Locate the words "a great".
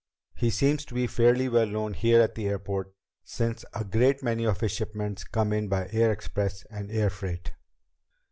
3.75-4.23